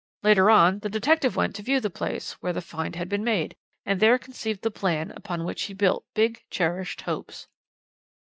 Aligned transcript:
"Later 0.23 0.49
on 0.49 0.79
the 0.79 0.89
detective 0.89 1.35
went 1.35 1.53
to 1.57 1.61
view 1.61 1.79
the 1.79 1.91
place 1.91 2.31
where 2.41 2.53
the 2.53 2.59
find 2.59 2.95
had 2.95 3.07
been 3.07 3.23
made, 3.23 3.55
and 3.85 3.99
there 3.99 4.17
conceived 4.17 4.63
the 4.63 4.71
plan 4.71 5.11
upon 5.15 5.43
which 5.45 5.61
he 5.65 5.75
built 5.75 6.05
big 6.15 6.41
cherished 6.49 7.01
hopes. 7.01 7.47